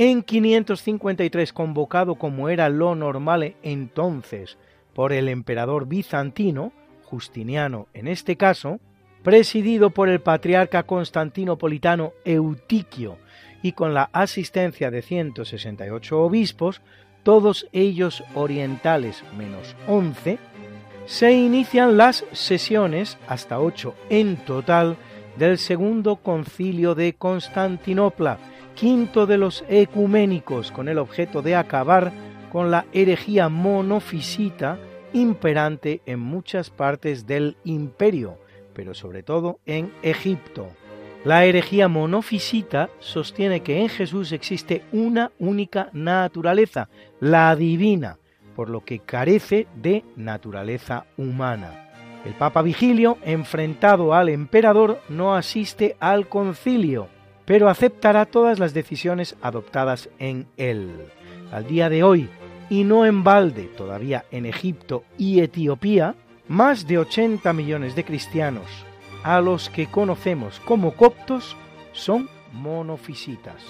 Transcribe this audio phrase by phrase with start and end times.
[0.00, 4.56] En 553, convocado como era lo normal entonces
[4.94, 6.72] por el emperador bizantino,
[7.02, 8.78] Justiniano en este caso,
[9.24, 13.18] presidido por el patriarca constantinopolitano Eutiquio
[13.60, 16.80] y con la asistencia de 168 obispos,
[17.24, 20.38] todos ellos orientales menos 11,
[21.06, 24.96] se inician las sesiones, hasta 8 en total,
[25.36, 28.38] del segundo concilio de Constantinopla,
[28.78, 32.12] quinto de los ecuménicos, con el objeto de acabar
[32.52, 34.78] con la herejía monofisita
[35.12, 38.38] imperante en muchas partes del imperio,
[38.74, 40.68] pero sobre todo en Egipto.
[41.24, 48.18] La herejía monofisita sostiene que en Jesús existe una única naturaleza, la divina,
[48.54, 51.90] por lo que carece de naturaleza humana.
[52.24, 57.08] El Papa Vigilio, enfrentado al emperador, no asiste al concilio,
[57.48, 61.06] pero aceptará todas las decisiones adoptadas en él.
[61.50, 62.28] Al día de hoy,
[62.68, 66.14] y no en balde todavía en Egipto y Etiopía,
[66.46, 68.66] más de 80 millones de cristianos,
[69.22, 71.56] a los que conocemos como coptos,
[71.92, 73.64] son monofisitas.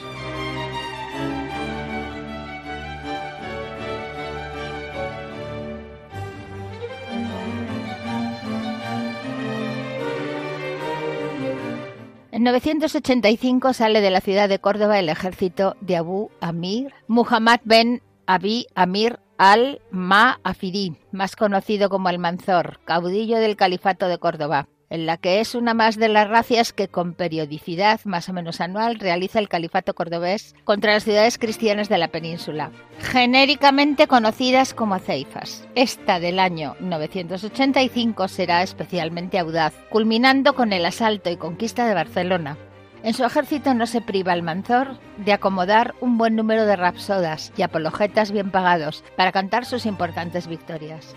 [12.38, 18.00] En 985 sale de la ciudad de Córdoba el ejército de Abu Amir Muhammad ben
[18.26, 25.40] Abi Amir al-Ma'afiri, más conocido como Almanzor, caudillo del califato de Córdoba, en la que
[25.40, 29.48] es una más de las racias que con periodicidad más o menos anual realiza el
[29.48, 32.70] califato cordobés contra las ciudades cristianas de la península,
[33.00, 35.66] genéricamente conocidas como ceifas.
[35.74, 42.56] Esta del año 985 será especialmente audaz, culminando con el asalto y conquista de Barcelona.
[43.02, 47.52] En su ejército no se priva el Manzor de acomodar un buen número de rapsodas
[47.56, 51.14] y apologetas bien pagados para cantar sus importantes victorias.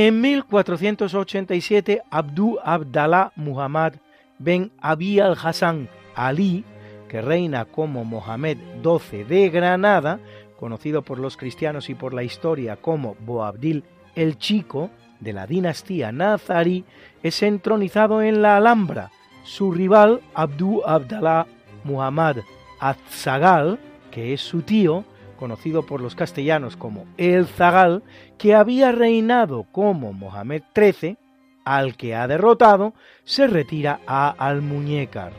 [0.00, 3.94] En 1487, Abdú Abdallah Muhammad
[4.38, 6.64] ben Abi al-Hassan Ali,
[7.08, 10.20] que reina como Mohamed XII de Granada,
[10.56, 13.82] conocido por los cristianos y por la historia como Boabdil
[14.14, 16.84] el Chico, de la dinastía nazarí,
[17.24, 19.10] es entronizado en la Alhambra.
[19.42, 21.48] Su rival, Abdú Abdallah
[21.82, 22.36] Muhammad
[22.78, 23.80] Az-Zagal,
[24.12, 25.04] que es su tío,
[25.38, 28.02] conocido por los castellanos como el Zagal,
[28.36, 31.16] que había reinado como Mohamed XIII,
[31.64, 32.94] al que ha derrotado,
[33.24, 35.32] se retira a Almuñécar.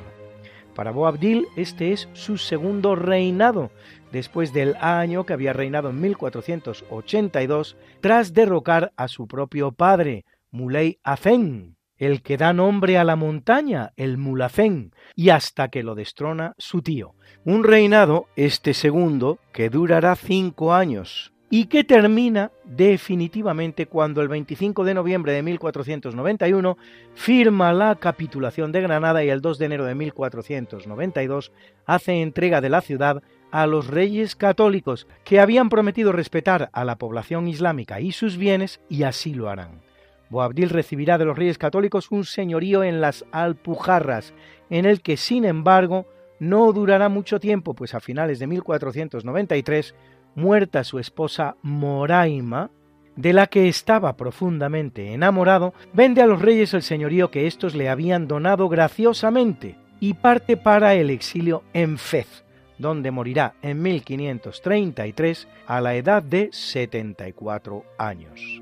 [0.75, 3.71] Para Boabdil este es su segundo reinado,
[4.11, 10.99] después del año que había reinado en 1482, tras derrocar a su propio padre, Muley
[11.03, 16.55] Azen, el que da nombre a la montaña, el Mulacén, y hasta que lo destrona
[16.57, 17.13] su tío.
[17.45, 24.83] Un reinado, este segundo, que durará cinco años y que termina definitivamente cuando el 25
[24.83, 26.77] de noviembre de 1491
[27.15, 31.51] firma la capitulación de Granada y el 2 de enero de 1492
[31.85, 36.97] hace entrega de la ciudad a los reyes católicos que habían prometido respetar a la
[36.97, 39.88] población islámica y sus bienes y así lo harán.
[40.29, 44.33] Boabdil recibirá de los reyes católicos un señorío en las Alpujarras,
[44.69, 46.05] en el que sin embargo
[46.39, 49.95] no durará mucho tiempo, pues a finales de 1493,
[50.35, 52.71] muerta su esposa Moraima,
[53.15, 57.89] de la que estaba profundamente enamorado, vende a los reyes el señorío que éstos le
[57.89, 62.45] habían donado graciosamente y parte para el exilio en Fez,
[62.77, 68.61] donde morirá en 1533 a la edad de 74 años.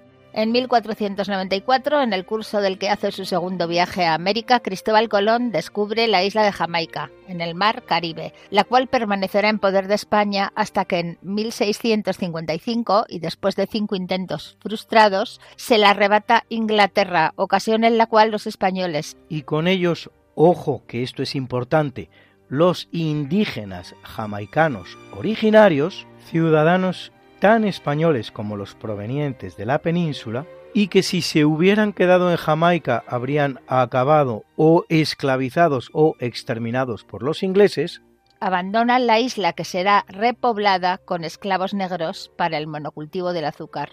[0.33, 5.51] en 1494, en el curso del que hace su segundo viaje a América, Cristóbal Colón
[5.51, 9.95] descubre la isla de Jamaica, en el mar Caribe, la cual permanecerá en poder de
[9.95, 17.33] España hasta que en 1655, y después de cinco intentos frustrados, se la arrebata Inglaterra,
[17.35, 19.17] ocasión en la cual los españoles...
[19.29, 22.09] Y con ellos, ojo que esto es importante,
[22.47, 31.01] los indígenas jamaicanos originarios, ciudadanos tan españoles como los provenientes de la península, y que
[31.01, 38.03] si se hubieran quedado en Jamaica habrían acabado o esclavizados o exterminados por los ingleses,
[38.39, 43.89] abandonan la isla que será repoblada con esclavos negros para el monocultivo del azúcar.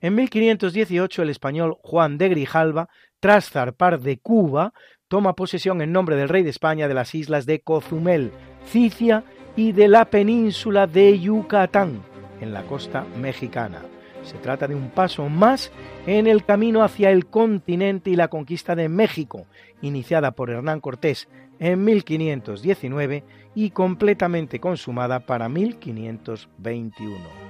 [0.00, 2.88] En 1518 el español Juan de Grijalva,
[3.20, 4.72] tras zarpar de Cuba,
[5.08, 8.32] toma posesión en nombre del rey de España de las islas de Cozumel,
[8.66, 9.24] Cicia
[9.56, 12.02] y de la península de Yucatán,
[12.40, 13.82] en la costa mexicana.
[14.22, 15.72] Se trata de un paso más
[16.06, 19.46] en el camino hacia el continente y la conquista de México,
[19.82, 27.49] iniciada por Hernán Cortés en 1519 y completamente consumada para 1521.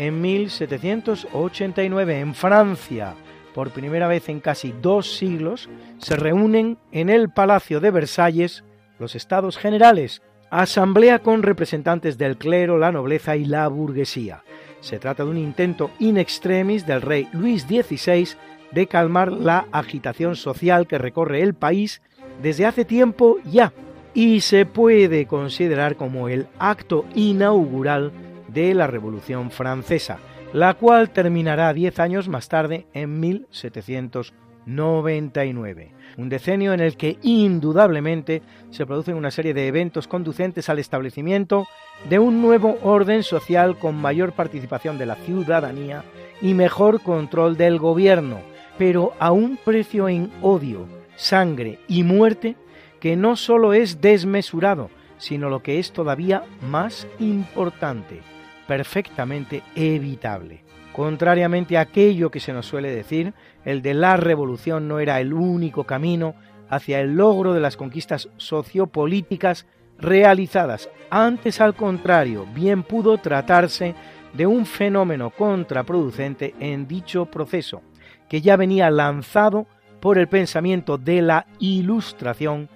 [0.00, 3.14] En 1789 en Francia,
[3.52, 8.64] por primera vez en casi dos siglos, se reúnen en el Palacio de Versalles
[8.98, 14.42] los Estados Generales, asamblea con representantes del clero, la nobleza y la burguesía.
[14.80, 18.26] Se trata de un intento in extremis del rey Luis XVI
[18.72, 22.00] de calmar la agitación social que recorre el país
[22.40, 23.74] desde hace tiempo ya,
[24.14, 28.12] y se puede considerar como el acto inaugural
[28.52, 30.18] de la Revolución Francesa,
[30.52, 34.50] la cual terminará diez años más tarde en 1789.
[34.66, 35.92] 99.
[36.16, 41.66] Un decenio en el que indudablemente se producen una serie de eventos conducentes al establecimiento
[42.08, 46.04] de un nuevo orden social con mayor participación de la ciudadanía
[46.40, 48.40] y mejor control del gobierno,
[48.78, 52.56] pero a un precio en odio, sangre y muerte
[53.00, 58.20] que no solo es desmesurado, sino lo que es todavía más importante,
[58.70, 60.62] perfectamente evitable.
[60.92, 63.34] Contrariamente a aquello que se nos suele decir,
[63.64, 66.36] el de la revolución no era el único camino
[66.68, 69.66] hacia el logro de las conquistas sociopolíticas
[69.98, 70.88] realizadas.
[71.10, 73.96] Antes, al contrario, bien pudo tratarse
[74.34, 77.82] de un fenómeno contraproducente en dicho proceso,
[78.28, 79.66] que ya venía lanzado
[79.98, 82.68] por el pensamiento de la Ilustración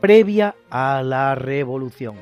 [0.00, 2.16] previa a la Revolución.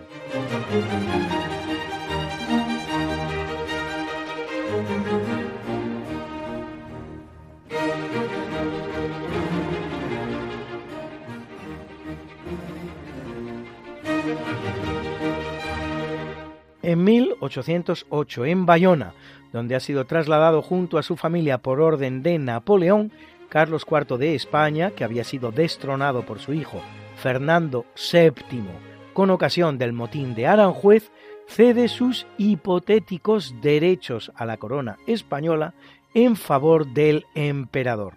[16.82, 19.14] En 1808, en Bayona,
[19.52, 23.12] donde ha sido trasladado junto a su familia por orden de Napoleón,
[23.48, 26.80] Carlos IV de España, que había sido destronado por su hijo
[27.16, 31.10] Fernando VII con ocasión del motín de Aranjuez,
[31.46, 35.74] cede sus hipotéticos derechos a la corona española
[36.14, 38.14] en favor del emperador.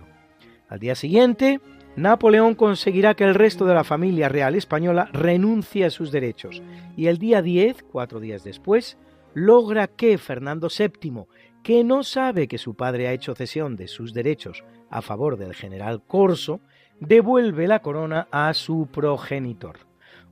[0.69, 1.59] Al día siguiente,
[1.95, 6.61] Napoleón conseguirá que el resto de la familia real española renuncie a sus derechos
[6.97, 8.97] y el día 10, cuatro días después,
[9.33, 11.23] logra que Fernando VII,
[11.63, 15.55] que no sabe que su padre ha hecho cesión de sus derechos a favor del
[15.55, 16.59] general Corso,
[16.99, 19.77] devuelve la corona a su progenitor.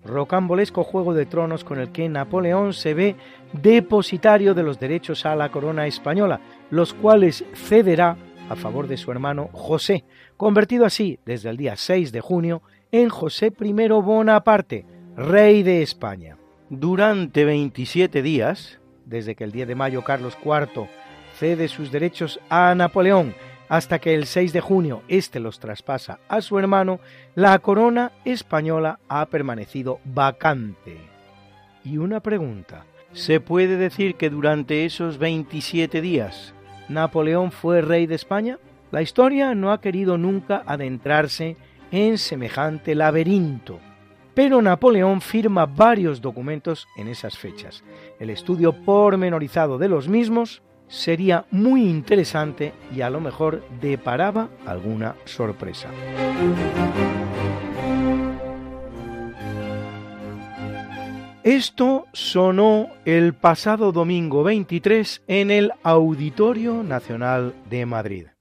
[0.04, 3.16] Rocambolesco juego de tronos con el que Napoleón se ve
[3.54, 8.18] depositario de los derechos a la corona española, los cuales cederá
[8.54, 10.06] a favor de su hermano José,
[10.38, 14.86] convertido así desde el día 6 de junio en José I Bonaparte,
[15.18, 16.38] rey de España.
[16.70, 20.88] Durante 27 días, desde que el 10 de mayo Carlos IV
[21.38, 23.34] cede sus derechos a Napoleón
[23.70, 27.00] hasta que el 6 de junio éste los traspasa a su hermano,
[27.34, 30.98] la corona española ha permanecido vacante.
[31.84, 36.53] Y una pregunta, ¿se puede decir que durante esos 27 días
[36.90, 38.60] Napoleón fue rey de España?
[38.92, 41.58] La historia no ha querido nunca adentrarse
[41.92, 43.80] en semejante laberinto,
[44.34, 47.84] pero Napoleón firma varios documentos en esas fechas.
[48.20, 55.16] El estudio pormenorizado de los mismos sería muy interesante y a lo mejor deparaba alguna
[55.26, 55.90] sorpresa.
[61.44, 68.33] Esto sonó el pasado domingo 23 en el Auditorio Nacional de Madrid.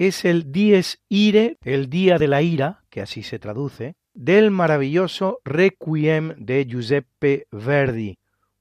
[0.00, 5.40] Es el Dies Ire, el Día de la Ira, que así se traduce, del maravilloso
[5.44, 8.18] Requiem de Giuseppe Verdi,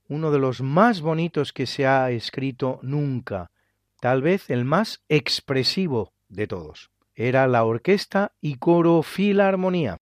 [0.10, 3.52] uno de los más bonitos que se ha escrito nunca,
[4.02, 6.90] tal vez el más expresivo de todos.
[7.16, 9.98] Era la orquesta y coro Filarmonía.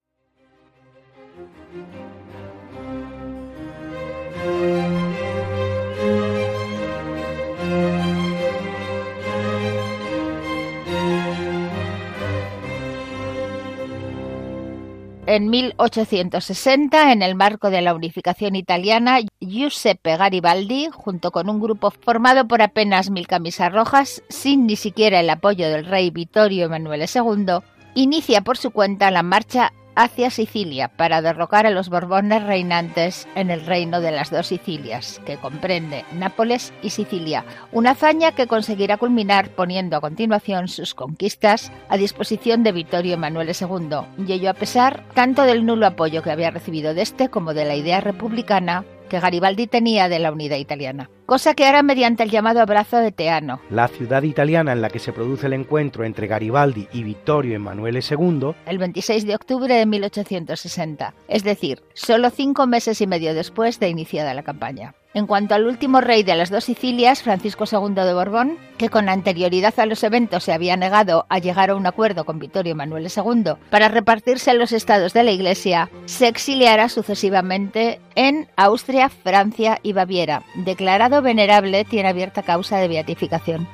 [15.28, 21.90] En 1860, en el marco de la unificación italiana, Giuseppe Garibaldi, junto con un grupo
[21.90, 27.04] formado por apenas mil camisas rojas, sin ni siquiera el apoyo del rey Vittorio Emanuele
[27.14, 27.58] II,
[27.94, 33.50] inicia por su cuenta la marcha hacia Sicilia para derrocar a los Borbones reinantes en
[33.50, 38.96] el reino de las dos Sicilias, que comprende Nápoles y Sicilia, una hazaña que conseguirá
[38.96, 44.54] culminar poniendo a continuación sus conquistas a disposición de Vittorio Emanuele II, y ello a
[44.54, 48.84] pesar tanto del nulo apoyo que había recibido de este como de la idea republicana
[49.08, 53.12] que Garibaldi tenía de la unidad italiana, cosa que hará mediante el llamado abrazo de
[53.12, 53.60] Teano.
[53.70, 58.00] La ciudad italiana en la que se produce el encuentro entre Garibaldi y Vittorio Emanuele
[58.08, 63.80] II, el 26 de octubre de 1860, es decir, solo cinco meses y medio después
[63.80, 64.94] de iniciada la campaña.
[65.14, 69.08] En cuanto al último rey de las dos Sicilias, Francisco II de Borbón, que con
[69.08, 73.08] anterioridad a los eventos se había negado a llegar a un acuerdo con Vittorio Emanuele
[73.14, 79.94] II para repartirse los estados de la Iglesia, se exiliará sucesivamente en Austria, Francia y
[79.94, 80.42] Baviera.
[80.54, 83.66] Declarado venerable, tiene abierta causa de beatificación.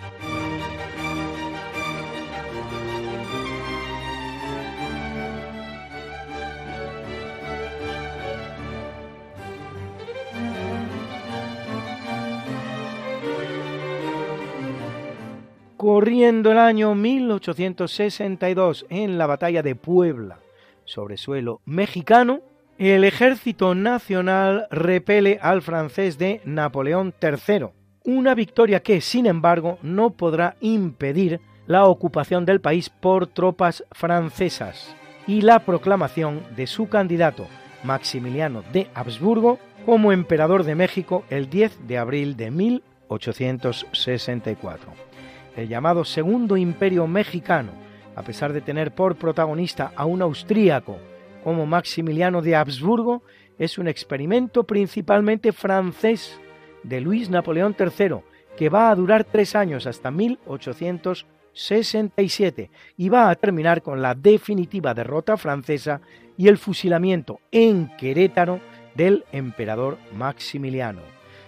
[15.85, 20.39] Corriendo el año 1862 en la batalla de Puebla.
[20.87, 22.41] Sobre suelo mexicano,
[22.79, 27.67] el ejército nacional repele al francés de Napoleón III,
[28.03, 34.97] una victoria que, sin embargo, no podrá impedir la ocupación del país por tropas francesas.
[35.27, 37.47] Y la proclamación de su candidato,
[37.83, 45.14] Maximiliano de Habsburgo, como emperador de México el 10 de abril de 1864
[45.57, 47.71] el llamado Segundo Imperio Mexicano,
[48.17, 50.99] a pesar de tener por protagonista a un austríaco
[51.43, 53.23] como Maximiliano de Habsburgo,
[53.59, 56.39] es un experimento principalmente francés
[56.83, 58.17] de Luis Napoleón III,
[58.57, 64.93] que va a durar tres años hasta 1867 y va a terminar con la definitiva
[64.95, 66.01] derrota francesa
[66.37, 68.61] y el fusilamiento en Querétaro
[68.95, 71.01] del emperador Maximiliano.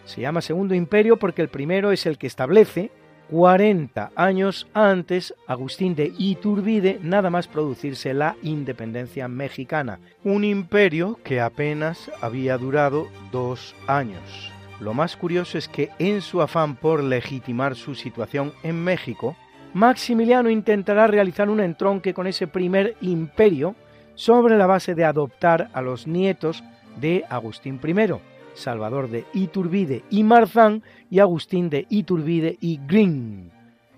[0.04, 2.90] Se llama Segundo Imperio porque el primero es el que establece
[3.30, 11.40] 40 años antes, Agustín de Iturbide, nada más producirse la independencia mexicana, un imperio que
[11.40, 14.52] apenas había durado dos años.
[14.80, 19.36] Lo más curioso es que en su afán por legitimar su situación en México,
[19.74, 23.74] Maximiliano intentará realizar un entronque con ese primer imperio
[24.14, 26.62] sobre la base de adoptar a los nietos
[27.00, 28.14] de Agustín I,
[28.56, 33.52] Salvador de Iturbide y Marzán y Agustín de Iturbide y Green,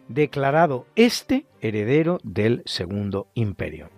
[0.09, 3.89] declarado este heredero del Segundo Imperio.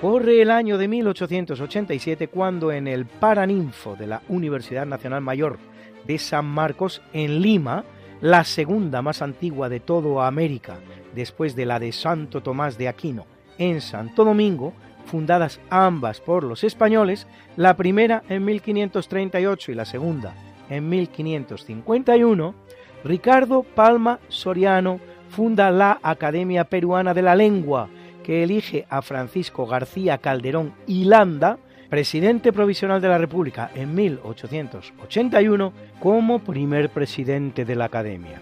[0.00, 5.60] Corre el año de 1887 cuando en el Paraninfo de la Universidad Nacional Mayor
[6.04, 7.84] de San Marcos en Lima
[8.22, 10.78] la segunda más antigua de toda América,
[11.14, 13.26] después de la de Santo Tomás de Aquino
[13.58, 14.72] en Santo Domingo,
[15.04, 20.34] fundadas ambas por los españoles, la primera en 1538 y la segunda
[20.70, 22.54] en 1551,
[23.04, 27.88] Ricardo Palma Soriano funda la Academia Peruana de la Lengua,
[28.22, 31.58] que elige a Francisco García Calderón y Landa,
[31.92, 38.40] presidente provisional de la República en 1881 como primer presidente de la Academia.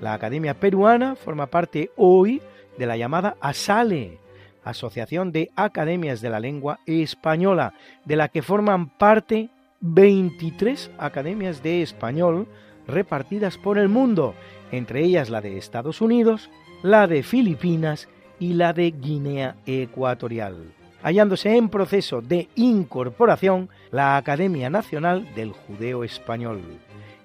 [0.00, 2.42] La Academia Peruana forma parte hoy
[2.76, 4.18] de la llamada ASALE,
[4.64, 7.72] Asociación de Academias de la Lengua Española,
[8.04, 12.48] de la que forman parte 23 academias de español
[12.88, 14.34] repartidas por el mundo,
[14.72, 16.50] entre ellas la de Estados Unidos,
[16.82, 18.08] la de Filipinas
[18.40, 26.04] y la de Guinea Ecuatorial hallándose en proceso de incorporación la Academia Nacional del Judeo
[26.04, 26.60] Español.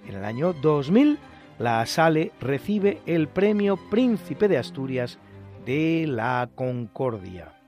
[0.08, 1.18] En el año 2000,
[1.60, 5.18] la SALE recibe el Premio Príncipe de Asturias
[5.66, 7.63] de la Concordia.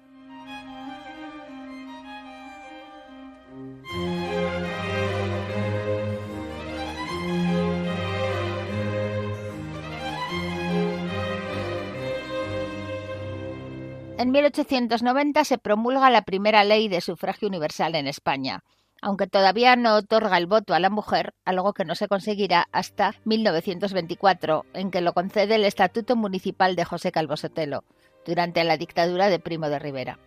[14.25, 18.63] En 1890 se promulga la primera ley de sufragio universal en España,
[18.99, 23.13] aunque todavía no otorga el voto a la mujer, algo que no se conseguirá hasta
[23.25, 27.83] 1924, en que lo concede el Estatuto Municipal de José Calvo Sotelo,
[28.25, 30.17] durante la dictadura de Primo de Rivera.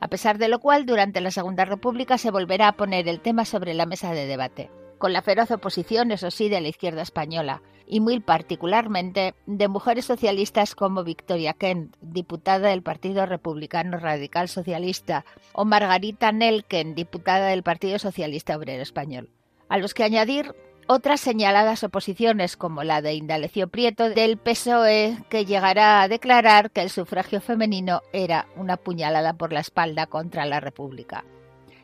[0.00, 3.44] A pesar de lo cual, durante la Segunda República se volverá a poner el tema
[3.44, 4.68] sobre la mesa de debate.
[4.98, 10.04] Con la feroz oposición, eso sí, de la izquierda española, y muy particularmente de mujeres
[10.04, 17.62] socialistas como Victoria Kent, diputada del Partido Republicano Radical Socialista, o Margarita Nelken, diputada del
[17.62, 19.30] Partido Socialista Obrero Español.
[19.68, 20.54] A los que añadir
[20.86, 26.80] otras señaladas oposiciones, como la de Indalecio Prieto del PSOE, que llegará a declarar que
[26.80, 31.24] el sufragio femenino era una puñalada por la espalda contra la República.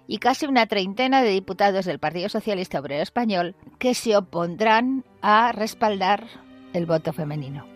[0.07, 5.53] Y casi una treintena de diputados del Partido Socialista Obrero Español que se opondrán a
[5.53, 6.27] respaldar
[6.73, 7.75] el voto femenino.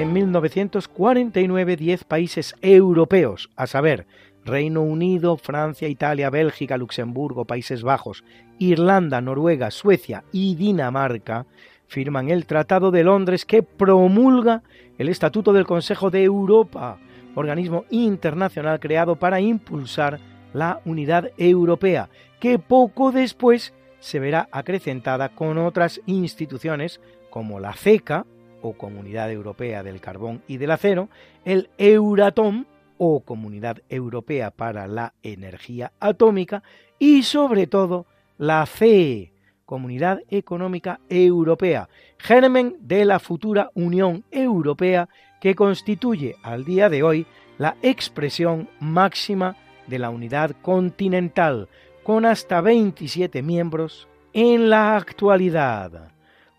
[0.00, 4.06] En 1949, 10 países europeos, a saber,
[4.44, 8.24] Reino Unido, Francia, Italia, Bélgica, Luxemburgo, Países Bajos,
[8.58, 11.46] Irlanda, Noruega, Suecia y Dinamarca,
[11.86, 14.62] firman el Tratado de Londres que promulga
[14.98, 16.98] el Estatuto del Consejo de Europa,
[17.34, 20.20] organismo internacional creado para impulsar
[20.52, 28.26] la unidad europea, que poco después se verá acrecentada con otras instituciones como la CECA,
[28.62, 31.08] o Comunidad Europea del Carbón y del Acero,
[31.44, 32.66] el Euratom
[33.02, 36.62] o Comunidad Europea para la Energía Atómica
[36.98, 38.04] y sobre todo
[38.36, 39.32] la CE,
[39.64, 45.08] Comunidad Económica Europea, germen de la futura Unión Europea
[45.40, 51.70] que constituye al día de hoy la expresión máxima de la unidad continental,
[52.02, 56.12] con hasta 27 miembros en la actualidad.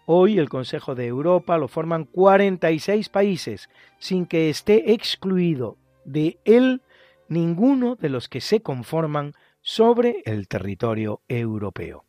[0.08, 6.82] Hoy el Consejo de Europa lo forman 46 países, sin que esté excluido de él
[7.28, 12.06] ninguno de los que se conforman sobre el territorio europeo.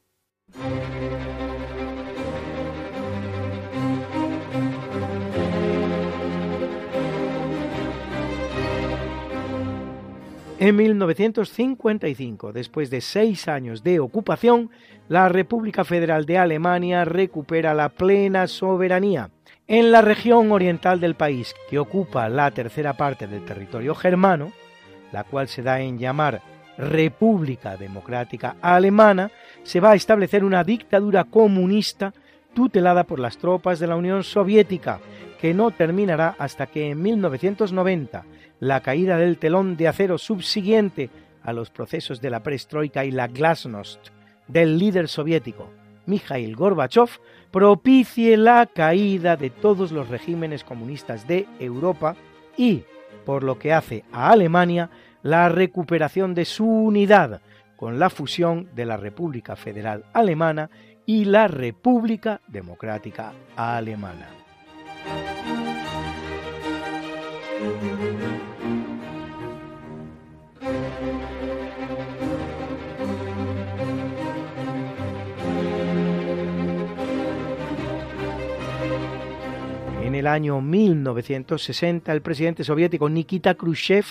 [10.58, 14.70] En 1955, después de seis años de ocupación,
[15.08, 19.30] la República Federal de Alemania recupera la plena soberanía
[19.68, 24.52] en la región oriental del país, que ocupa la tercera parte del territorio germano,
[25.12, 26.42] la cual se da en llamar
[26.76, 29.30] República Democrática Alemana,
[29.62, 32.12] se va a establecer una dictadura comunista
[32.54, 35.00] tutelada por las tropas de la Unión Soviética,
[35.40, 38.24] que no terminará hasta que en 1990
[38.60, 41.10] la caída del telón de acero subsiguiente
[41.42, 44.08] a los procesos de la perestroika y la glasnost
[44.48, 45.70] del líder soviético
[46.06, 47.08] Mikhail Gorbachev
[47.52, 52.16] propicie la caída de todos los regímenes comunistas de Europa
[52.56, 52.84] y,
[53.24, 54.90] por lo que hace a Alemania,
[55.22, 57.42] la recuperación de su unidad
[57.76, 60.70] con la fusión de la República Federal Alemana
[61.04, 64.28] y la República Democrática Alemana.
[80.22, 84.04] El año 1960, el presidente soviético Nikita Khrushchev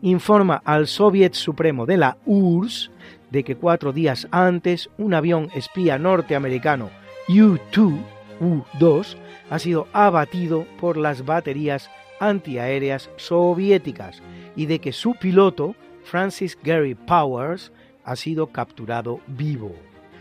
[0.00, 2.90] informa al Soviet Supremo de la URSS
[3.30, 6.88] de que cuatro días antes un avión espía norteamericano
[7.28, 7.98] U-2,
[8.40, 9.16] U-2
[9.50, 14.22] ha sido abatido por las baterías antiaéreas soviéticas
[14.56, 17.72] y de que su piloto, Francis Gary Powers,
[18.04, 19.74] ha sido capturado vivo.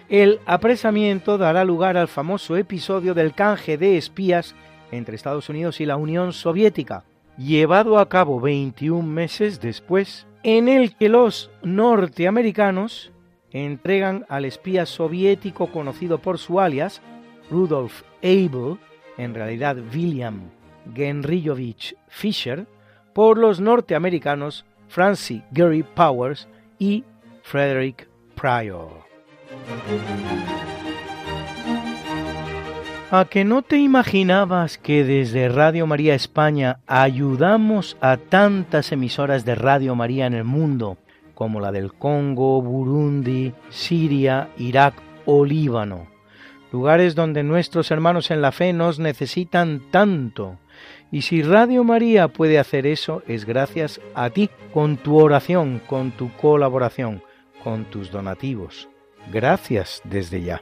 [0.09, 4.53] El apresamiento dará lugar al famoso episodio del canje de espías
[4.91, 7.03] entre Estados Unidos y la Unión Soviética,
[7.37, 13.11] llevado a cabo 21 meses después, en el que los norteamericanos
[13.51, 17.01] entregan al espía soviético conocido por su alias,
[17.49, 18.77] Rudolf Abel,
[19.17, 20.49] en realidad William
[20.93, 22.67] Genriyovich Fisher,
[23.13, 26.47] por los norteamericanos Francis Gary Powers
[26.79, 27.03] y
[27.43, 29.05] Frederick Pryor.
[33.09, 39.55] ¿A que no te imaginabas que desde Radio María España ayudamos a tantas emisoras de
[39.55, 40.97] Radio María en el mundo,
[41.33, 46.07] como la del Congo, Burundi, Siria, Irak o Líbano?
[46.73, 50.57] Lugares donde nuestros hermanos en la fe nos necesitan tanto.
[51.09, 56.11] Y si Radio María puede hacer eso, es gracias a ti, con tu oración, con
[56.11, 57.23] tu colaboración,
[57.63, 58.89] con tus donativos.
[59.31, 60.61] Gracias desde ya.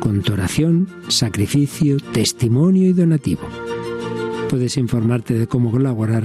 [0.00, 3.42] con oración, sacrificio, testimonio y donativo.
[4.50, 6.24] Puedes informarte de cómo colaborar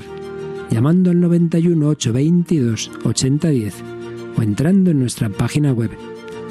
[0.69, 3.83] llamando al 91 822 8010
[4.37, 5.91] o entrando en nuestra página web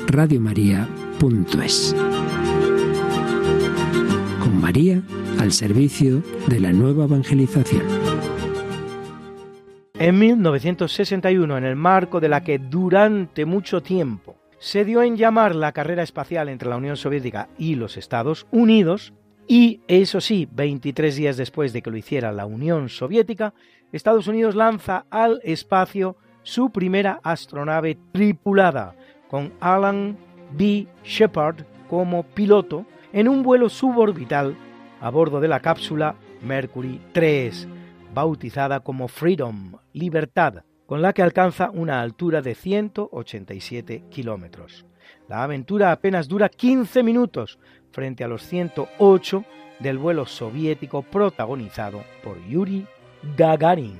[0.06, 1.94] radiomaria.es.
[4.40, 5.02] Con María
[5.38, 7.82] al servicio de la nueva evangelización.
[9.94, 15.54] En 1961, en el marco de la que durante mucho tiempo se dio en llamar
[15.54, 19.12] la carrera espacial entre la Unión Soviética y los Estados Unidos,
[19.46, 23.54] y eso sí, 23 días después de que lo hiciera la Unión Soviética,
[23.92, 28.94] Estados Unidos lanza al espacio su primera astronave tripulada,
[29.28, 30.18] con Alan
[30.52, 30.86] B.
[31.04, 34.56] Shepard como piloto, en un vuelo suborbital
[35.00, 37.68] a bordo de la cápsula Mercury 3,
[38.14, 44.86] bautizada como Freedom, Libertad, con la que alcanza una altura de 187 kilómetros.
[45.28, 47.58] La aventura apenas dura 15 minutos
[47.90, 49.44] frente a los 108
[49.80, 52.86] del vuelo soviético protagonizado por Yuri
[53.36, 53.98] Gagarin.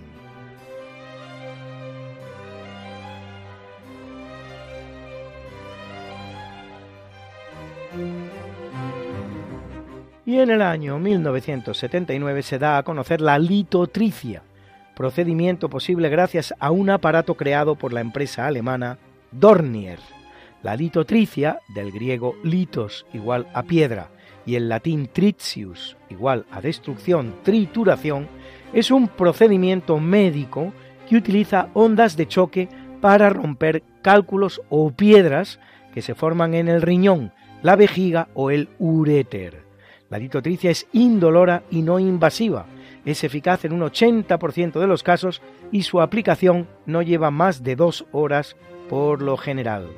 [10.24, 14.42] Y en el año 1979 se da a conocer la litotricia,
[14.98, 18.98] procedimiento posible gracias a un aparato creado por la empresa alemana
[19.30, 20.00] Dornier.
[20.64, 24.10] La litotricia, del griego litos igual a piedra
[24.44, 28.26] y el latín tritius igual a destrucción, trituración,
[28.72, 30.72] es un procedimiento médico
[31.08, 32.68] que utiliza ondas de choque
[33.00, 35.60] para romper cálculos o piedras
[35.94, 37.32] que se forman en el riñón,
[37.62, 39.62] la vejiga o el uréter.
[40.10, 42.66] La litotricia es indolora y no invasiva,
[43.10, 45.40] es eficaz en un 80% de los casos
[45.72, 48.54] y su aplicación no lleva más de dos horas
[48.90, 49.88] por lo general.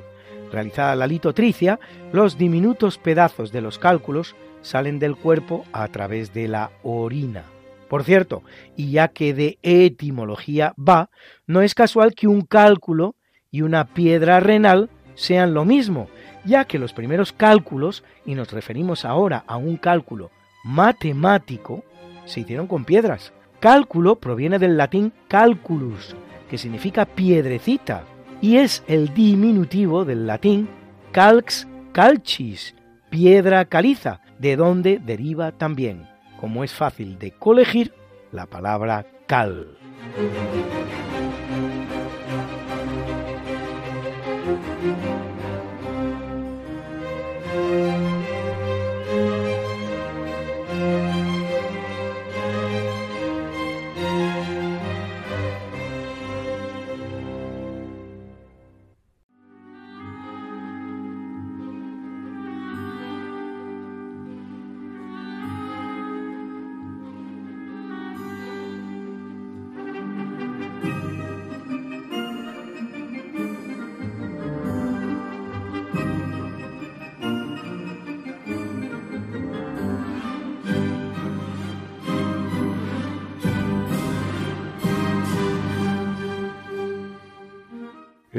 [0.49, 1.79] Realizada la litotricia,
[2.13, 7.43] los diminutos pedazos de los cálculos salen del cuerpo a través de la orina.
[7.89, 8.43] Por cierto,
[8.77, 11.09] y ya que de etimología va,
[11.47, 13.15] no es casual que un cálculo
[13.51, 16.07] y una piedra renal sean lo mismo,
[16.45, 20.31] ya que los primeros cálculos, y nos referimos ahora a un cálculo
[20.63, 21.83] matemático,
[22.31, 23.33] se hicieron con piedras.
[23.59, 26.15] Cálculo proviene del latín calculus,
[26.49, 28.03] que significa piedrecita,
[28.41, 30.67] y es el diminutivo del latín
[31.11, 32.75] calx calchis,
[33.09, 36.07] piedra caliza, de donde deriva también,
[36.39, 37.93] como es fácil de colegir,
[38.31, 39.77] la palabra cal.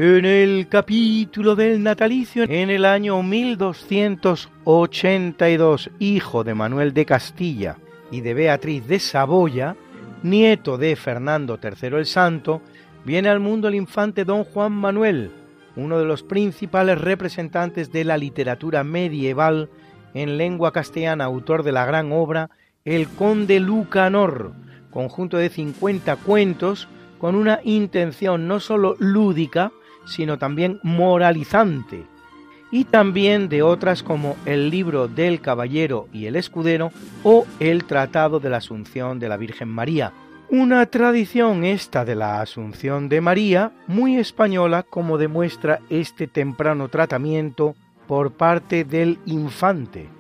[0.04, 7.76] En el capítulo del natalicio, en el año 1282, hijo de Manuel de Castilla
[8.10, 9.76] y de Beatriz de Saboya,
[10.24, 12.62] nieto de Fernando III el Santo,
[13.04, 15.30] viene al mundo el infante don Juan Manuel,
[15.76, 19.70] uno de los principales representantes de la literatura medieval
[20.14, 22.50] en lengua castellana, autor de la gran obra
[22.84, 24.52] El Conde Lucanor,
[24.90, 26.88] conjunto de 50 cuentos
[27.20, 29.70] con una intención no sólo lúdica,
[30.04, 32.04] sino también moralizante,
[32.72, 36.90] y también de otras como el libro del Caballero y el Escudero
[37.22, 40.12] o el Tratado de la Asunción de la Virgen María,
[40.48, 47.74] Una tradición esta de la Asunción de María, muy española como demuestra este temprano tratamiento
[48.06, 50.10] por parte del infante.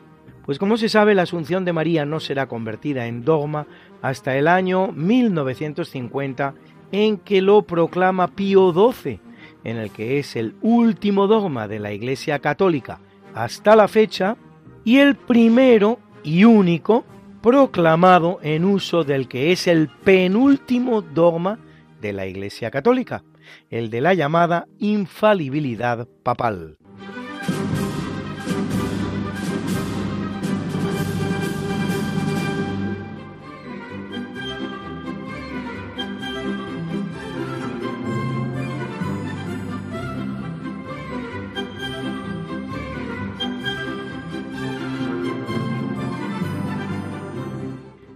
[0.46, 3.66] Pues como se sabe, la Asunción de María no será convertida en dogma
[4.00, 6.54] hasta el año 1950
[6.92, 9.20] en que lo proclama Pío XII,
[9.64, 13.00] en el que es el último dogma de la Iglesia Católica
[13.34, 14.36] hasta la fecha
[14.84, 17.04] y el primero y único
[17.42, 21.58] proclamado en uso del que es el penúltimo dogma
[22.00, 23.24] de la Iglesia Católica,
[23.70, 26.78] el de la llamada infalibilidad papal.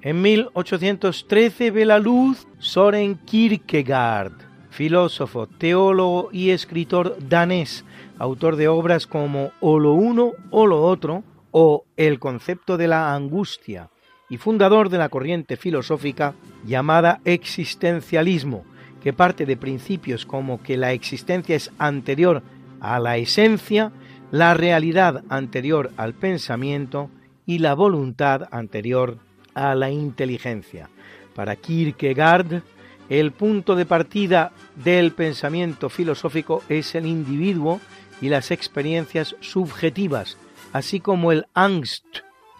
[0.07, 4.35] En 1813 ve la luz Soren Kierkegaard,
[4.71, 7.85] filósofo, teólogo y escritor danés,
[8.16, 13.16] autor de obras como O lo uno o lo otro o El concepto de la
[13.16, 13.90] angustia,
[14.29, 18.64] y fundador de la corriente filosófica llamada existencialismo,
[19.03, 22.45] que parte de principios como que la existencia es anterior
[22.79, 23.90] a la esencia,
[24.31, 27.11] la realidad anterior al pensamiento
[27.45, 29.25] y la voluntad anterior
[29.57, 30.88] a la inteligencia.
[31.35, 32.62] Para Kierkegaard,
[33.09, 37.81] el punto de partida del pensamiento filosófico es el individuo
[38.21, 40.37] y las experiencias subjetivas,
[40.73, 42.05] así como el angst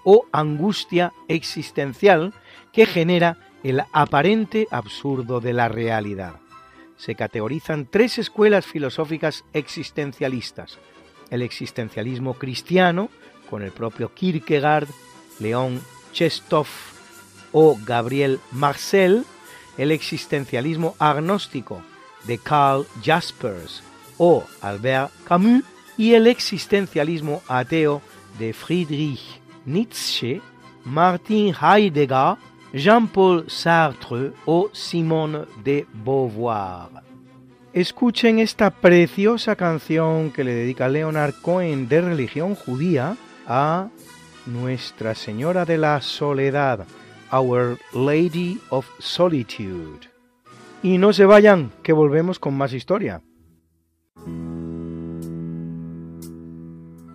[0.05, 2.33] o angustia existencial
[2.73, 6.37] que genera el aparente absurdo de la realidad.
[6.97, 10.79] Se categorizan tres escuelas filosóficas existencialistas.
[11.31, 13.11] El existencialismo cristiano,
[13.51, 14.89] con el propio Kierkegaard,
[15.41, 15.81] León
[17.53, 19.25] O Gabriel Marcel,
[19.77, 21.83] el existencialismo agnóstico
[22.25, 23.83] de Karl Jaspers
[24.19, 25.63] o Albert Camus
[25.97, 28.03] y el existencialismo ateo
[28.39, 30.41] de Friedrich Nietzsche,
[30.85, 32.37] Martin Heidegger,
[32.73, 37.03] Jean-Paul Sartre o Simone de Beauvoir.
[37.73, 43.89] Escuchen esta preciosa canción que le dedica Leonard Cohen de religión judía a
[44.47, 46.87] nuestra Señora de la Soledad,
[47.33, 50.09] Our Lady of Solitude.
[50.83, 53.23] Y no se vayan, que volvemos con más historia.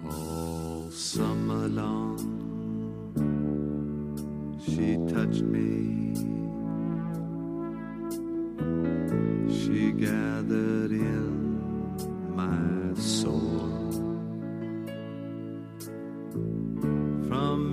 [0.10, 2.18] All summer long,
[4.60, 6.14] she touched me.
[9.48, 10.81] She gathered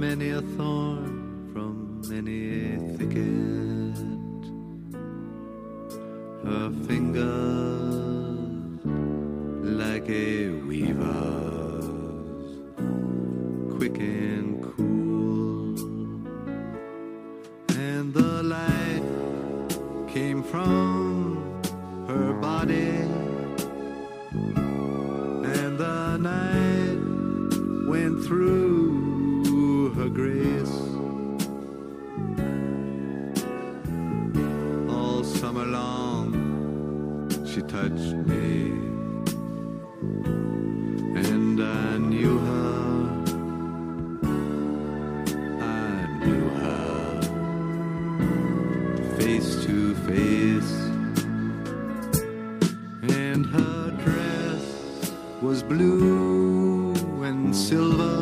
[0.08, 2.38] many a thorn, from many
[2.72, 3.96] a thicket.
[6.46, 7.26] Her fingers
[9.80, 11.57] like a weaver's,
[37.78, 38.72] me,
[41.30, 43.08] and I knew her.
[45.60, 47.20] I knew her
[49.16, 50.74] face to face,
[53.22, 54.64] and her dress
[55.40, 58.17] was blue and silver.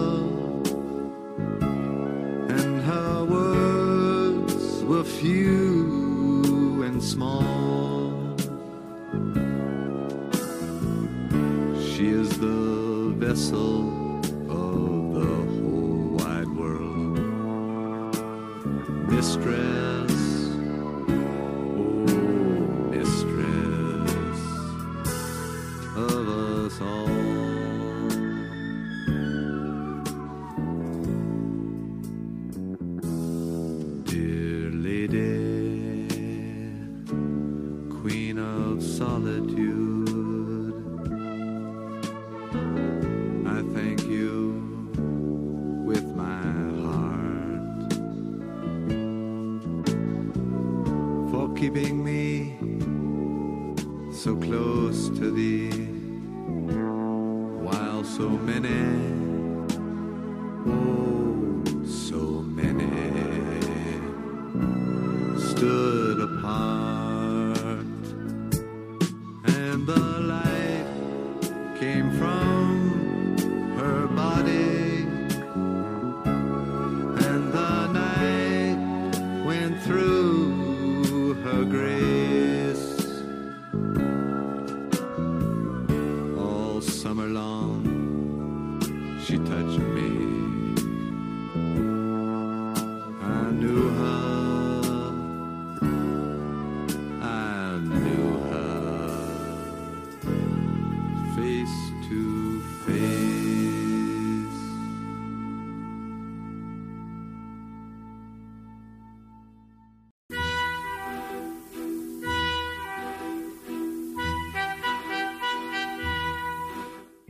[13.51, 17.19] The of the whole wide world,
[19.09, 19.76] mistress.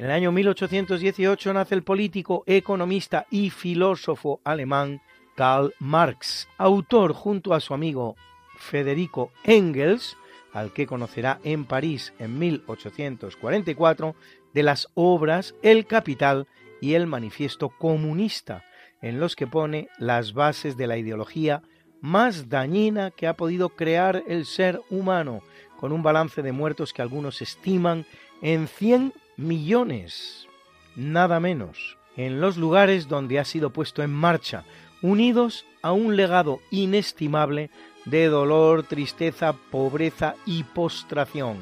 [0.06, 5.02] El año 1818 nace el político, economista y filósofo alemán
[5.34, 8.14] Karl Marx, autor junto a su amigo
[8.56, 10.16] Federico Engels,
[10.52, 14.14] al que conocerá en París en 1844,
[14.54, 16.46] de las obras El Capital
[16.80, 18.62] y el Manifiesto Comunista,
[19.02, 21.62] en los que pone las bases de la ideología
[22.00, 25.42] más dañina que ha podido crear el ser humano,
[25.80, 28.06] con un balance de muertos que algunos estiman
[28.40, 30.48] en 100 millones,
[30.94, 34.64] nada menos, en los lugares donde ha sido puesto en marcha,
[35.02, 37.70] unidos a un legado inestimable
[38.06, 41.58] de dolor, tristeza, pobreza y postración,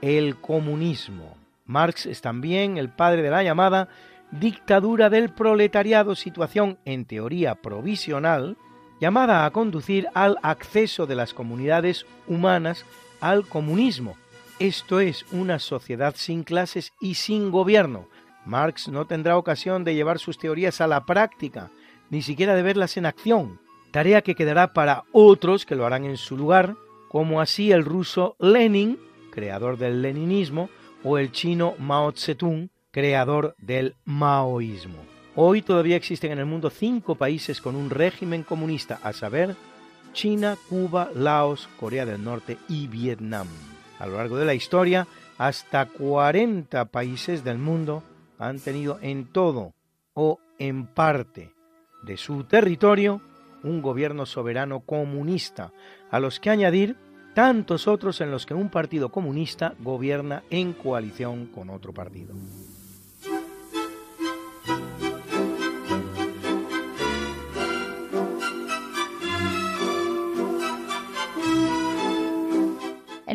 [0.00, 1.36] el comunismo.
[1.66, 3.88] Marx es también el padre de la llamada
[4.30, 8.56] dictadura del proletariado, situación en teoría provisional,
[9.00, 12.84] llamada a conducir al acceso de las comunidades humanas
[13.20, 14.16] al comunismo,
[14.58, 18.08] esto es una sociedad sin clases y sin gobierno.
[18.44, 21.70] Marx no tendrá ocasión de llevar sus teorías a la práctica,
[22.10, 26.16] ni siquiera de verlas en acción, tarea que quedará para otros que lo harán en
[26.16, 26.74] su lugar,
[27.08, 28.98] como así el ruso Lenin,
[29.30, 30.70] creador del leninismo,
[31.04, 34.98] o el chino Mao Zedong, creador del maoísmo.
[35.36, 39.54] Hoy todavía existen en el mundo cinco países con un régimen comunista, a saber,
[40.12, 43.46] China, Cuba, Laos, Corea del Norte y Vietnam.
[43.98, 45.06] A lo largo de la historia,
[45.38, 48.02] hasta 40 países del mundo
[48.38, 49.74] han tenido en todo
[50.14, 51.52] o en parte
[52.02, 53.20] de su territorio
[53.62, 55.72] un gobierno soberano comunista,
[56.10, 56.96] a los que añadir
[57.34, 62.34] tantos otros en los que un partido comunista gobierna en coalición con otro partido.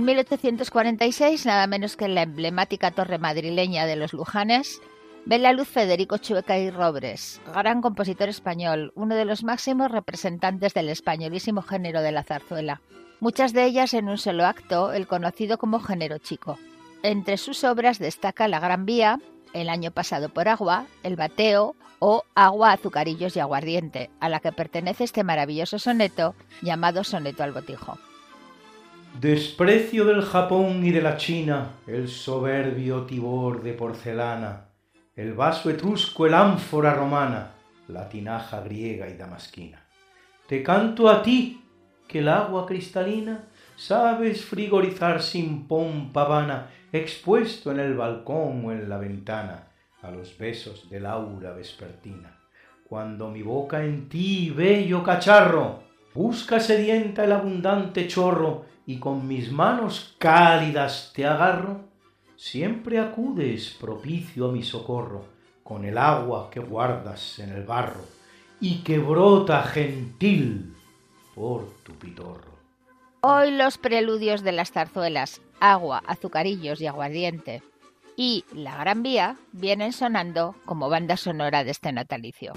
[0.03, 4.81] En 1846, nada menos que en la emblemática torre madrileña de los Lujanes,
[5.25, 10.73] ve la luz Federico Chueca y Robres, gran compositor español, uno de los máximos representantes
[10.73, 12.81] del españolísimo género de la zarzuela.
[13.21, 16.59] Muchas de ellas en un solo acto, el conocido como género chico.
[17.01, 19.21] Entre sus obras destaca La Gran Vía,
[19.53, 24.51] El año pasado por agua, El bateo o Agua, azucarillos y aguardiente, a la que
[24.51, 27.97] pertenece este maravilloso soneto llamado Soneto al Botijo.
[29.19, 34.69] Desprecio del Japón y de la China, el soberbio tibor de porcelana,
[35.15, 37.51] el vaso etrusco, el ánfora romana,
[37.87, 39.85] la tinaja griega y damasquina.
[40.47, 41.61] Te canto a ti,
[42.07, 43.45] que el agua cristalina
[43.75, 49.67] sabes frigorizar sin pompa vana, expuesto en el balcón o en la ventana,
[50.01, 52.39] a los besos del aura vespertina.
[52.89, 55.83] Cuando mi boca en ti, bello cacharro,
[56.15, 61.81] busca sedienta el abundante chorro, y con mis manos cálidas te agarro,
[62.35, 65.25] siempre acudes propicio a mi socorro,
[65.63, 68.05] con el agua que guardas en el barro,
[68.59, 70.75] y que brota gentil
[71.33, 72.53] por tu pitorro.
[73.21, 77.63] Hoy los preludios de las zarzuelas Agua, Azucarillos y Aguardiente
[78.17, 82.53] y La Gran Vía vienen sonando como banda sonora de este natalicio.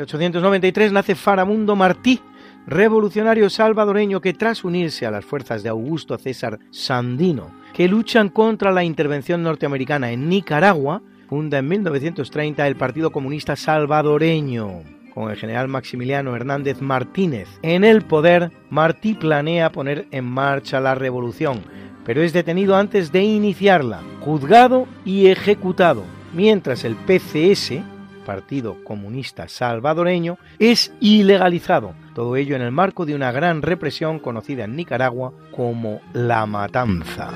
[0.00, 2.20] 1893 nace Faramundo Martí,
[2.66, 8.72] revolucionario salvadoreño que tras unirse a las fuerzas de Augusto César Sandino, que luchan contra
[8.72, 14.84] la intervención norteamericana en Nicaragua, funda en 1930 el Partido Comunista Salvadoreño.
[15.12, 20.94] Con el general Maximiliano Hernández Martínez en el poder, Martí planea poner en marcha la
[20.94, 21.60] revolución,
[22.06, 27.82] pero es detenido antes de iniciarla, juzgado y ejecutado, mientras el PCS
[28.24, 31.94] Partido Comunista Salvadoreño, es ilegalizado.
[32.14, 37.30] Todo ello en el marco de una gran represión conocida en Nicaragua como la matanza.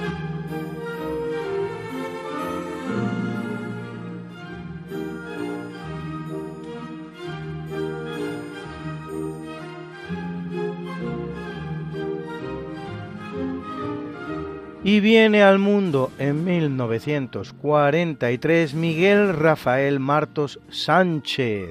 [14.86, 21.70] Y viene al mundo en 1943 Miguel Rafael Martos Sánchez,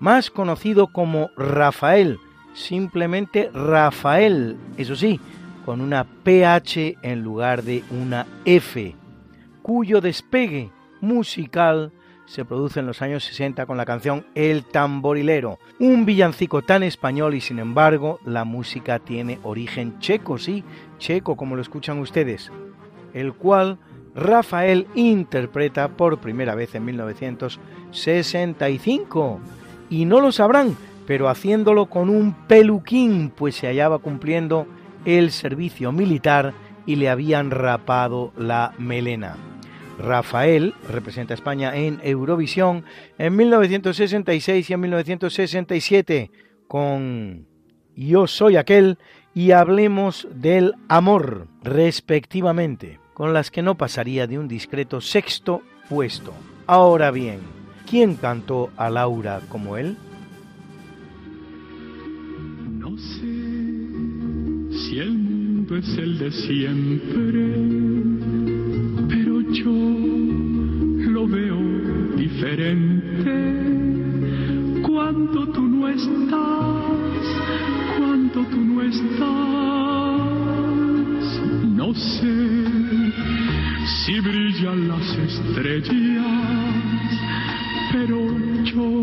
[0.00, 2.18] más conocido como Rafael,
[2.52, 5.20] simplemente Rafael, eso sí,
[5.64, 8.96] con una PH en lugar de una F,
[9.62, 11.92] cuyo despegue musical
[12.26, 17.34] se produce en los años 60 con la canción El tamborilero, un villancico tan español
[17.34, 20.62] y sin embargo la música tiene origen checo, sí,
[21.00, 22.52] checo como lo escuchan ustedes,
[23.12, 23.80] el cual
[24.14, 29.40] Rafael interpreta por primera vez en 1965.
[29.90, 30.76] Y no lo sabrán,
[31.06, 34.68] pero haciéndolo con un peluquín, pues se hallaba cumpliendo
[35.04, 36.54] el servicio militar
[36.86, 39.36] y le habían rapado la melena.
[39.98, 42.84] Rafael representa a España en Eurovisión
[43.18, 46.30] en 1966 y en 1967
[46.68, 47.46] con
[47.94, 48.96] Yo soy aquel
[49.34, 56.32] y hablemos del amor, respectivamente, con las que no pasaría de un discreto sexto puesto.
[56.66, 57.40] Ahora bien,
[57.88, 59.96] ¿quién cantó a Laura como él?
[62.78, 68.00] No sé si el mundo es el de siempre
[69.52, 69.72] yo
[71.10, 71.58] lo veo
[72.16, 73.54] diferente
[74.86, 76.84] cuando tú no estás,
[78.32, 79.18] cuando tú no estás.
[81.64, 82.72] No sé
[84.04, 86.26] si brillan las estrellas,
[87.92, 88.18] pero
[88.64, 89.02] yo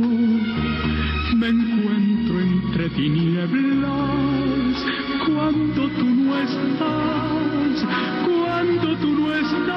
[1.35, 4.85] me encuentro entre tinieblas
[5.25, 7.85] cuando tú no estás,
[8.25, 9.67] cuando tú no estás,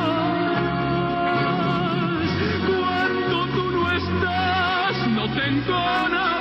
[2.69, 6.40] cuando tú no estás, no tengo nada.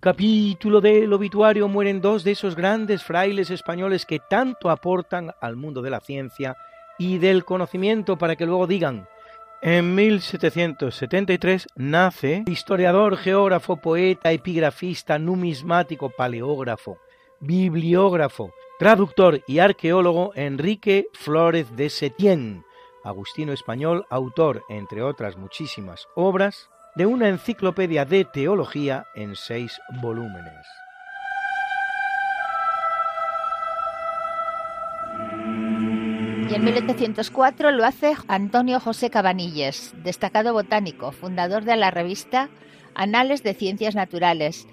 [0.00, 5.82] Capítulo del obituario mueren dos de esos grandes frailes españoles que tanto aportan al mundo
[5.82, 6.56] de la ciencia
[6.98, 9.06] y del conocimiento para que luego digan,
[9.60, 16.96] en 1773 nace historiador, geógrafo, poeta, epigrafista, numismático, paleógrafo,
[17.40, 22.64] bibliógrafo, traductor y arqueólogo Enrique Flórez de Setién,
[23.04, 30.66] agustino español, autor, entre otras muchísimas obras, de una enciclopedia de teología en seis volúmenes.
[36.50, 42.50] Y en 1704 lo hace Antonio José Cabanilles, destacado botánico, fundador de la revista
[42.94, 44.66] Anales de Ciencias Naturales,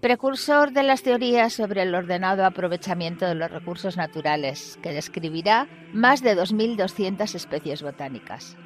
[0.00, 6.20] precursor de las teorías sobre el ordenado aprovechamiento de los recursos naturales, que describirá más
[6.22, 8.56] de 2.200 especies botánicas.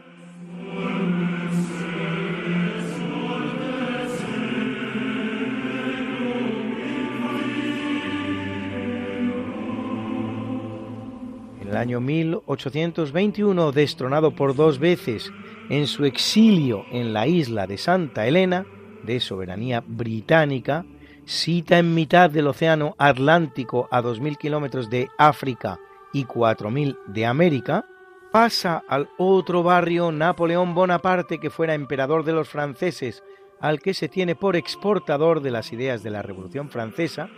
[11.68, 15.32] El año 1821, destronado por dos veces
[15.68, 18.66] en su exilio en la isla de Santa Elena,
[19.02, 20.84] de soberanía británica,
[21.26, 25.78] cita en mitad del Océano Atlántico a 2.000 kilómetros de África
[26.12, 27.86] y 4.000 de América,
[28.30, 33.22] pasa al otro barrio Napoleón Bonaparte, que fuera emperador de los franceses,
[33.60, 37.30] al que se tiene por exportador de las ideas de la Revolución Francesa,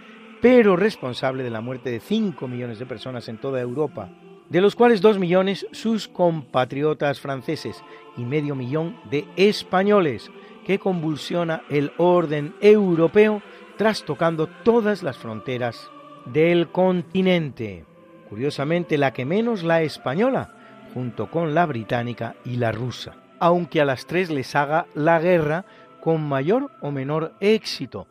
[0.47, 4.11] pero responsable de la muerte de 5 millones de personas en toda Europa
[4.49, 7.82] de los cuales dos millones sus compatriotas franceses
[8.16, 10.30] y medio millón de españoles,
[10.64, 13.42] que convulsiona el orden europeo
[13.76, 15.90] trastocando todas las fronteras
[16.26, 17.84] del continente.
[18.28, 20.55] Curiosamente, la que menos la española,
[20.94, 25.64] junto con la británica y la rusa, aunque a las tres les haga la guerra
[26.01, 28.07] con mayor o menor éxito,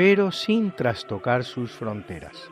[0.00, 2.48] pero sin trastocar sus fronteras.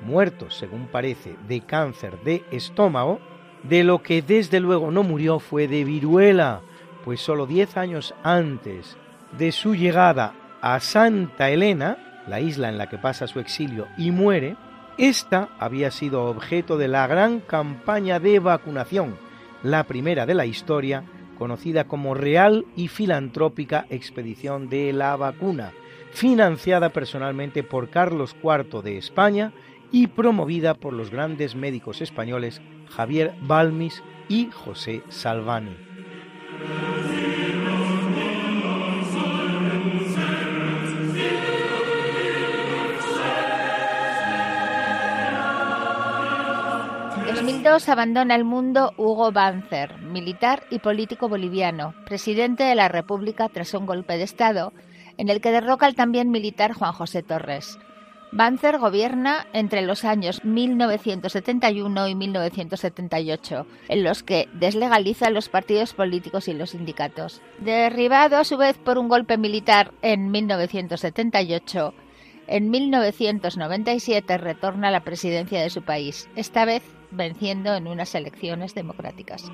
[0.00, 3.20] Muerto, según parece, de cáncer de estómago,
[3.64, 6.62] de lo que desde luego no murió fue de viruela,
[7.04, 8.96] pues solo diez años antes
[9.36, 10.32] de su llegada
[10.62, 14.56] a Santa Elena, la isla en la que pasa su exilio y muere,
[14.96, 19.18] esta había sido objeto de la gran campaña de vacunación,
[19.62, 21.04] la primera de la historia,
[21.38, 25.74] conocida como Real y Filantrópica Expedición de la Vacuna,
[26.16, 29.52] financiada personalmente por Carlos IV de España
[29.92, 35.76] y promovida por los grandes médicos españoles Javier Balmis y José Salvani.
[47.28, 53.50] En 2002 abandona el mundo Hugo Banzer, militar y político boliviano, presidente de la República
[53.50, 54.72] tras un golpe de Estado,
[55.18, 57.78] en el que derroca al también militar Juan José Torres.
[58.32, 66.48] Banzer gobierna entre los años 1971 y 1978, en los que deslegaliza los partidos políticos
[66.48, 67.40] y los sindicatos.
[67.58, 71.94] Derribado a su vez por un golpe militar en 1978,
[72.48, 78.74] en 1997 retorna a la presidencia de su país, esta vez venciendo en unas elecciones
[78.74, 79.50] democráticas.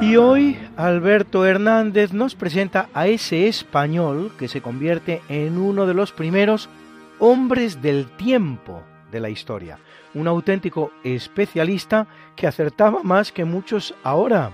[0.00, 5.92] Y hoy Alberto Hernández nos presenta a ese español que se convierte en uno de
[5.92, 6.70] los primeros
[7.18, 8.82] hombres del tiempo,
[9.12, 9.78] de la historia.
[10.14, 14.52] Un auténtico especialista que acertaba más que muchos ahora.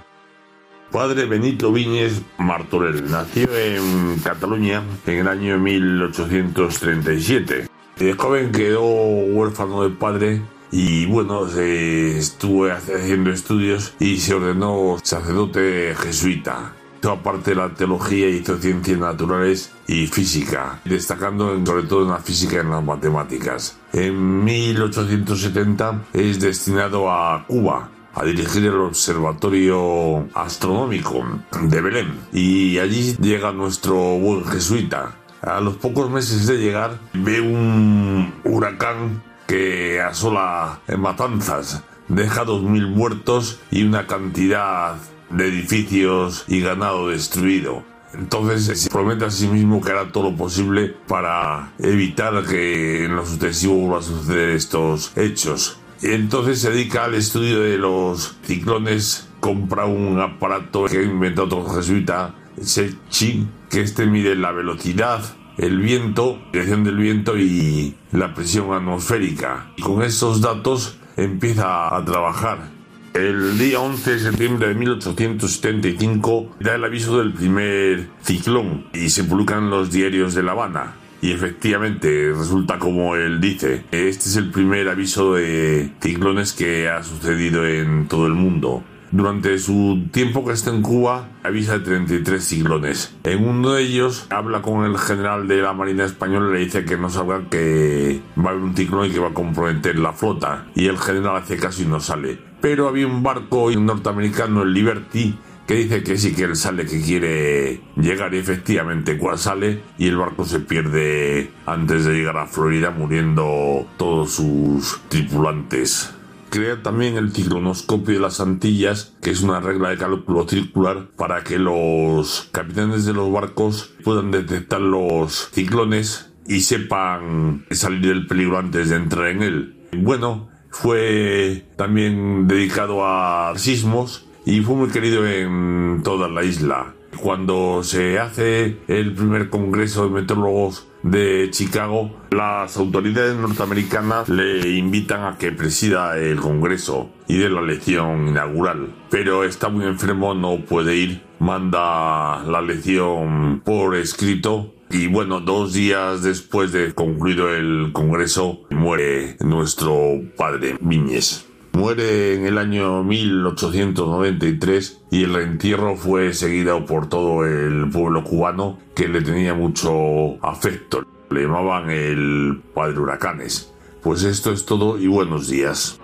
[0.90, 7.68] Padre Benito Viñes Martorell nació en Cataluña en el año 1837.
[7.98, 15.94] De joven quedó huérfano de padre y bueno, estuvo haciendo estudios y se ordenó sacerdote
[15.96, 16.72] jesuita.
[17.04, 22.56] Aparte de la teología, hizo ciencias naturales y física, destacando sobre todo en la física
[22.56, 23.78] y en las matemáticas.
[23.92, 31.24] En 1870 es destinado a Cuba, a dirigir el Observatorio Astronómico
[31.62, 32.18] de Belén.
[32.32, 35.14] Y allí llega nuestro buen jesuita.
[35.42, 41.82] A los pocos meses de llegar, ve un huracán que asola en Matanzas.
[42.08, 44.96] Deja 2.000 muertos y una cantidad
[45.30, 47.84] de edificios y ganado destruido.
[48.14, 53.16] Entonces se promete a sí mismo que hará todo lo posible para evitar que en
[53.16, 55.78] lo sucesivo vuelvan a suceder estos hechos.
[56.02, 62.34] Entonces se dedica al estudio de los ciclones, compra un aparato que inventó otro jesuita,
[62.60, 65.22] Sechi, que este mide la velocidad,
[65.58, 69.72] el viento, dirección del viento y la presión atmosférica.
[69.76, 72.70] Y con estos datos empieza a trabajar.
[73.14, 79.24] El día 11 de septiembre de 1875 da el aviso del primer ciclón y se
[79.24, 80.96] publican los diarios de La Habana.
[81.22, 87.02] Y efectivamente, resulta como él dice, este es el primer aviso de ciclones que ha
[87.02, 88.84] sucedido en todo el mundo.
[89.16, 93.16] Durante su tiempo que está en Cuba, avisa de 33 ciclones.
[93.24, 96.84] En uno de ellos habla con el general de la Marina Española y le dice
[96.84, 100.12] que no salga que va a haber un ciclón y que va a comprometer la
[100.12, 100.66] flota.
[100.74, 102.38] Y el general hace caso y no sale.
[102.60, 105.34] Pero había un barco norteamericano, el Liberty,
[105.66, 110.08] que dice que sí que él sale, que quiere llegar y efectivamente cual sale y
[110.08, 116.15] el barco se pierde antes de llegar a Florida muriendo todos sus tripulantes.
[116.50, 121.42] Crea también el ciclonoscopio de las Antillas, que es una regla de cálculo circular para
[121.42, 128.58] que los capitanes de los barcos puedan detectar los ciclones y sepan salir del peligro
[128.58, 129.76] antes de entrar en él.
[129.92, 136.94] Bueno, fue también dedicado a sismos y fue muy querido en toda la isla.
[137.20, 145.24] Cuando se hace el primer congreso de meteorólogos de Chicago, las autoridades norteamericanas le invitan
[145.24, 148.94] a que presida el congreso y de la lección inaugural.
[149.10, 155.72] Pero está muy enfermo, no puede ir, manda la lección por escrito y bueno, dos
[155.72, 161.46] días después de concluido el congreso, muere nuestro padre Viñes.
[161.76, 168.78] Muere en el año 1893 y el entierro fue seguido por todo el pueblo cubano
[168.94, 171.04] que le tenía mucho afecto.
[171.28, 173.74] Le llamaban el padre huracanes.
[174.02, 176.00] Pues esto es todo y buenos días.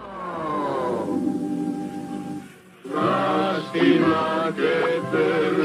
[2.95, 5.62] Lástima que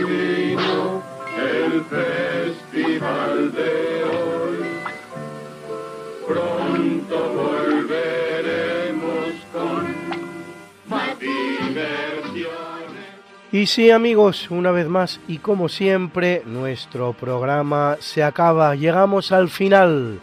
[13.51, 19.49] Y sí amigos, una vez más y como siempre, nuestro programa se acaba, llegamos al
[19.49, 20.19] final.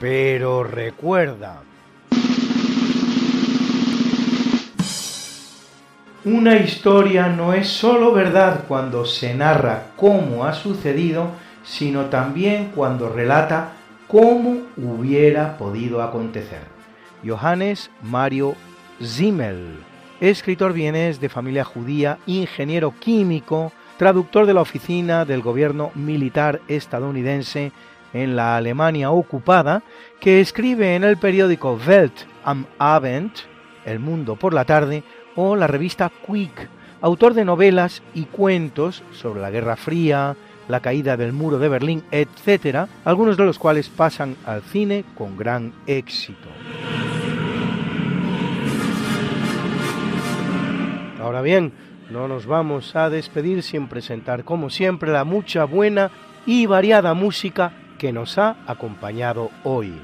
[0.00, 1.62] Pero recuerda,
[6.24, 11.32] una historia no es sólo verdad cuando se narra cómo ha sucedido,
[11.64, 13.72] sino también cuando relata
[14.08, 16.62] cómo hubiera podido acontecer.
[17.26, 18.54] Johannes Mario
[19.02, 19.76] Zimmel,
[20.20, 27.72] escritor vienés de familia judía, ingeniero químico, traductor de la oficina del gobierno militar estadounidense
[28.12, 29.82] en la Alemania ocupada,
[30.20, 33.32] que escribe en el periódico Welt am Abend,
[33.84, 35.02] El Mundo por la tarde,
[35.36, 36.68] o la revista Quick,
[37.00, 40.36] autor de novelas y cuentos sobre la Guerra Fría,
[40.68, 45.36] la caída del muro de Berlín, etc., algunos de los cuales pasan al cine con
[45.36, 46.48] gran éxito.
[51.24, 51.72] Ahora bien,
[52.10, 56.10] no nos vamos a despedir sin presentar, como siempre, la mucha buena
[56.44, 59.94] y variada música que nos ha acompañado hoy.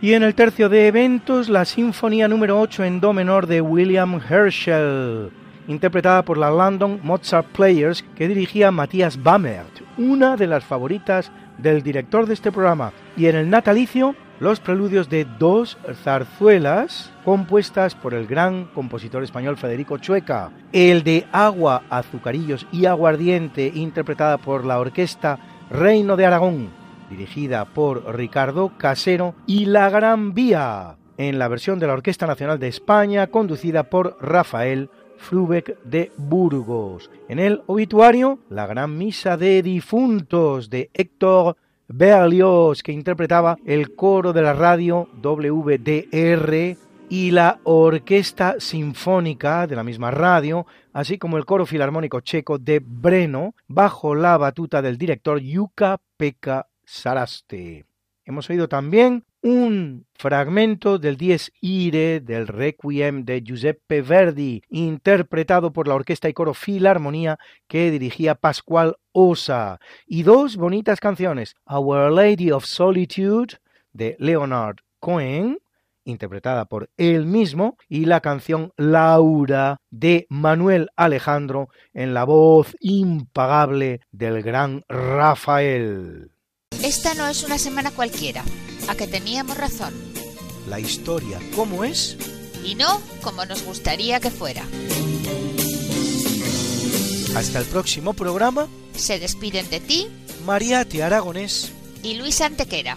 [0.00, 4.20] Y en el tercio de eventos, la Sinfonía número 8 en Do menor de William
[4.20, 5.32] Herschel,
[5.66, 11.82] interpretada por la London Mozart Players que dirigía Matthias Bammert, una de las favoritas del
[11.82, 12.92] director de este programa.
[13.16, 19.56] Y en el natalicio, los preludios de dos zarzuelas compuestas por el gran compositor español
[19.56, 25.38] Federico Chueca, el de Agua, Azucarillos y Aguardiente, interpretada por la orquesta
[25.70, 26.70] Reino de Aragón,
[27.08, 32.58] dirigida por Ricardo Casero, y La Gran Vía, en la versión de la Orquesta Nacional
[32.58, 37.10] de España, conducida por Rafael Frubeck de Burgos.
[37.28, 41.56] En el obituario, la gran misa de difuntos de Héctor
[41.88, 46.76] Berlioz, que interpretaba el coro de la radio WDR
[47.10, 52.80] y la Orquesta Sinfónica de la misma radio, así como el coro filarmónico checo de
[52.80, 57.84] Breno, bajo la batuta del director Yuka Pekka Saraste.
[58.24, 65.88] Hemos oído también un fragmento del Dies Ire del Requiem de Giuseppe Verdi, interpretado por
[65.88, 72.52] la Orquesta y Coro Filarmonía que dirigía Pascual Osa, y dos bonitas canciones, Our Lady
[72.52, 73.56] of Solitude
[73.92, 75.58] de Leonard Cohen,
[76.04, 84.00] interpretada por él mismo, y la canción Laura de Manuel Alejandro en la voz impagable
[84.10, 86.32] del gran Rafael.
[86.82, 88.42] Esta no es una semana cualquiera,
[88.88, 89.92] a que teníamos razón.
[90.68, 92.16] La historia, ¿cómo es?
[92.64, 94.62] Y no como nos gustaría que fuera.
[97.36, 98.68] Hasta el próximo programa.
[98.94, 100.08] Se despiden de ti,
[100.44, 101.72] Mariate Aragonés
[102.02, 102.96] y Luis Antequera.